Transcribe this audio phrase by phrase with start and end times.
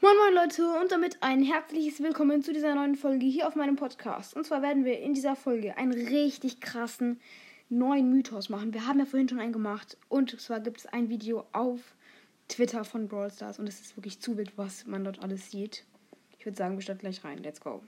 [0.00, 3.74] Moin moin Leute und damit ein herzliches Willkommen zu dieser neuen Folge hier auf meinem
[3.74, 4.36] Podcast.
[4.36, 7.20] Und zwar werden wir in dieser Folge einen richtig krassen
[7.68, 8.72] neuen Mythos machen.
[8.72, 11.80] Wir haben ja vorhin schon einen gemacht und zwar gibt es ein Video auf
[12.46, 15.84] Twitter von Brawl Stars und es ist wirklich zu wild, was man dort alles sieht.
[16.38, 17.38] Ich würde sagen, wir starten gleich rein.
[17.38, 17.82] Let's go.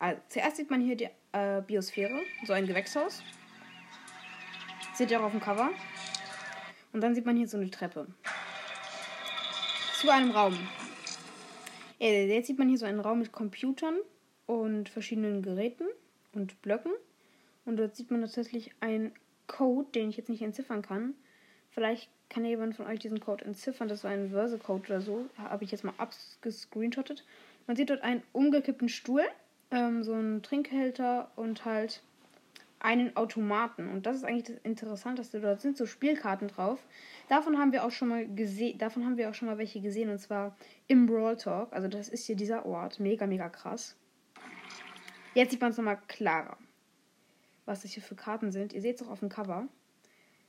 [0.00, 3.22] Also, zuerst sieht man hier die äh, Biosphäre, so ein Gewächshaus.
[4.92, 5.70] Seht ihr auch auf dem Cover.
[6.92, 8.06] Und dann sieht man hier so eine Treppe
[10.04, 10.54] zu einem Raum.
[11.98, 13.96] Ja, jetzt sieht man hier so einen Raum mit Computern
[14.44, 15.86] und verschiedenen Geräten
[16.34, 16.92] und Blöcken.
[17.64, 19.12] Und dort sieht man tatsächlich einen
[19.46, 21.14] Code, den ich jetzt nicht entziffern kann.
[21.70, 23.88] Vielleicht kann jemand von euch diesen Code entziffern.
[23.88, 25.24] Das war ein Verse-Code oder so.
[25.38, 27.24] Habe ich jetzt mal abgescreenshottet.
[27.66, 29.22] Man sieht dort einen umgekippten Stuhl,
[29.70, 32.02] ähm, so einen Trinkhalter und halt
[32.84, 33.88] einen Automaten.
[33.88, 35.40] Und das ist eigentlich das Interessanteste.
[35.40, 36.84] Dort sind so Spielkarten drauf.
[37.30, 40.10] Davon haben wir auch schon mal gesehen, davon haben wir auch schon mal welche gesehen.
[40.10, 40.54] Und zwar
[40.86, 41.72] im Brawl Talk.
[41.72, 43.00] Also das ist hier dieser Ort.
[43.00, 43.96] Mega, mega krass.
[45.32, 46.58] Jetzt sieht man es nochmal klarer.
[47.64, 48.74] Was das hier für Karten sind.
[48.74, 49.66] Ihr seht es auch auf dem Cover.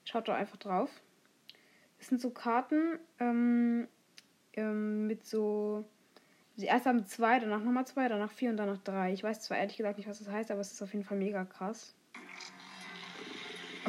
[0.03, 0.89] Schaut doch einfach drauf.
[1.99, 3.87] Das sind so Karten ähm,
[4.53, 5.85] ähm, mit so.
[6.57, 9.13] Die erste haben zwei, danach nochmal zwei, danach vier und danach drei.
[9.13, 11.17] Ich weiß zwar ehrlich gesagt nicht, was das heißt, aber es ist auf jeden Fall
[11.17, 11.95] mega krass.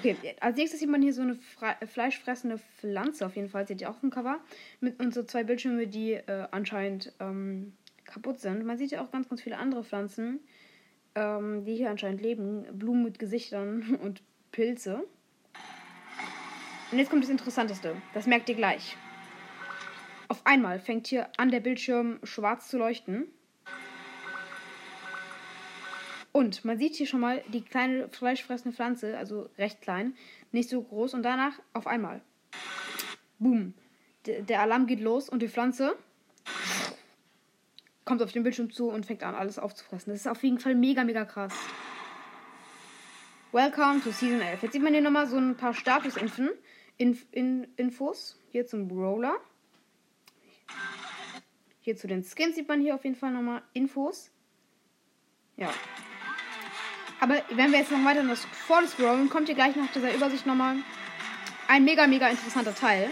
[0.07, 3.81] Okay, als nächstes sieht man hier so eine Fre fleischfressende Pflanze, auf jeden Fall, seht
[3.81, 4.39] ihr auch im Cover.
[4.81, 7.73] Mit und so zwei Bildschirme, die äh, anscheinend ähm,
[8.05, 8.65] kaputt sind.
[8.65, 10.41] Man sieht ja auch ganz, ganz viele andere Pflanzen,
[11.17, 12.67] ähm, die hier anscheinend leben.
[12.73, 15.05] Blumen mit Gesichtern und Pilze.
[16.93, 17.97] Und jetzt kommt das Interessanteste.
[18.15, 18.97] Das merkt ihr gleich.
[20.29, 23.27] Auf einmal fängt hier an der Bildschirm schwarz zu leuchten.
[26.37, 30.15] Und man sieht hier schon mal die kleine fleischfressende Pflanze, also recht klein,
[30.53, 31.15] nicht so groß.
[31.15, 32.20] Und danach auf einmal.
[33.39, 33.73] Boom.
[34.27, 35.97] D der Alarm geht los und die Pflanze
[38.05, 40.12] kommt auf den Bildschirm zu und fängt an, alles aufzufressen.
[40.12, 41.55] Das ist auf jeden Fall mega, mega krass.
[43.53, 44.62] Welcome to Season 11.
[44.65, 46.50] Jetzt sieht man hier nochmal so ein paar Statusinfos.
[46.99, 48.39] Inf in Infos.
[48.53, 49.37] Hier zum Brawler.
[51.81, 54.31] Hier zu den Skins sieht man hier auf jeden Fall nochmal Infos.
[55.56, 55.72] Ja,
[57.21, 58.47] aber wenn wir jetzt noch weiter das
[58.91, 60.77] scrollen, kommt hier gleich nach dieser Übersicht nochmal
[61.69, 63.10] ein mega, mega interessanter Teil.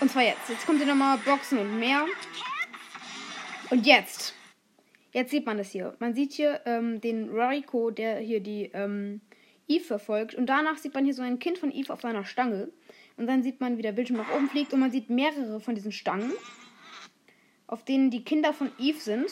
[0.00, 0.48] Und zwar jetzt.
[0.48, 2.06] Jetzt kommt hier nochmal Boxen und mehr.
[3.70, 4.34] Und jetzt.
[5.12, 5.94] Jetzt sieht man das hier.
[5.98, 9.20] Man sieht hier ähm, den Rariko, der hier die ähm,
[9.68, 10.34] Eve verfolgt.
[10.34, 12.70] Und danach sieht man hier so ein Kind von Eve auf seiner Stange.
[13.16, 14.72] Und dann sieht man, wie der Bildschirm nach oben fliegt.
[14.72, 16.32] Und man sieht mehrere von diesen Stangen,
[17.66, 19.30] auf denen die Kinder von Eve sind.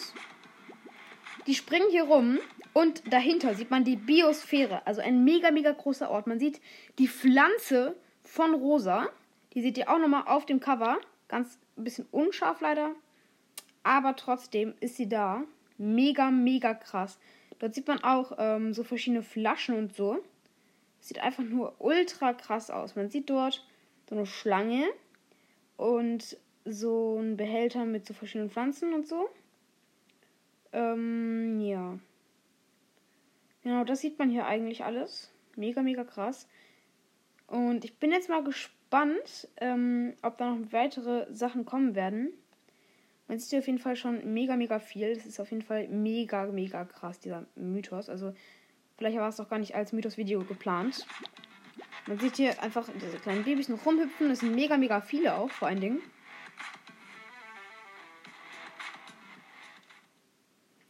[1.46, 2.38] Die springen hier rum
[2.72, 6.26] und dahinter sieht man die Biosphäre, also ein mega, mega großer Ort.
[6.26, 6.60] Man sieht
[6.98, 9.08] die Pflanze von Rosa.
[9.54, 10.98] Die seht ihr auch nochmal auf dem Cover.
[11.28, 12.92] Ganz ein bisschen unscharf leider.
[13.82, 15.42] Aber trotzdem ist sie da.
[15.78, 17.18] Mega, mega krass.
[17.58, 20.18] Dort sieht man auch ähm, so verschiedene Flaschen und so.
[21.00, 22.94] Sieht einfach nur ultra krass aus.
[22.94, 23.66] Man sieht dort
[24.08, 24.84] so eine Schlange
[25.76, 29.28] und so einen Behälter mit so verschiedenen Pflanzen und so.
[30.72, 31.98] Ähm, ja.
[33.62, 35.30] Genau, das sieht man hier eigentlich alles.
[35.56, 36.48] Mega, mega krass.
[37.46, 42.32] Und ich bin jetzt mal gespannt, ähm, ob da noch weitere Sachen kommen werden.
[43.28, 45.14] Man sieht hier auf jeden Fall schon mega, mega viel.
[45.14, 48.08] Das ist auf jeden Fall mega, mega krass, dieser Mythos.
[48.08, 48.34] Also,
[48.96, 51.06] vielleicht war es doch gar nicht als Mythos-Video geplant.
[52.06, 54.28] Man sieht hier einfach diese kleinen Babys noch rumhüpfen.
[54.30, 56.00] Das sind mega, mega viele auch, vor allen Dingen.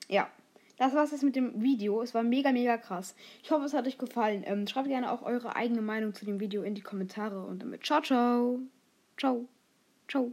[0.08, 0.30] Ja,
[0.80, 2.00] das war's jetzt mit dem Video.
[2.00, 3.14] Es war mega, mega krass.
[3.42, 4.44] Ich hoffe, es hat euch gefallen.
[4.46, 7.44] Ähm, schreibt gerne auch eure eigene Meinung zu dem Video in die Kommentare.
[7.44, 8.60] Und damit ciao, ciao.
[9.18, 9.46] Ciao.
[10.08, 10.32] Ciao.